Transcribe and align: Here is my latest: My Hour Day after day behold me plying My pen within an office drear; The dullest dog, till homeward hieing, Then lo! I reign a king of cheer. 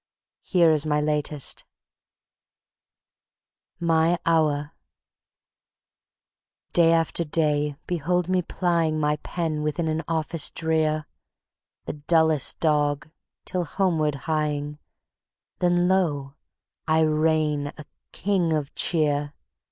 Here 0.41 0.71
is 0.71 0.83
my 0.83 0.99
latest: 0.99 1.63
My 3.79 4.17
Hour 4.25 4.71
Day 6.73 6.91
after 6.91 7.23
day 7.23 7.75
behold 7.85 8.27
me 8.27 8.41
plying 8.41 8.99
My 8.99 9.17
pen 9.17 9.61
within 9.61 9.87
an 9.87 10.01
office 10.07 10.49
drear; 10.49 11.05
The 11.85 11.93
dullest 11.93 12.59
dog, 12.59 13.11
till 13.45 13.63
homeward 13.63 14.21
hieing, 14.25 14.79
Then 15.59 15.87
lo! 15.87 16.33
I 16.87 17.01
reign 17.01 17.67
a 17.67 17.85
king 18.11 18.53
of 18.53 18.73
cheer. 18.73 19.35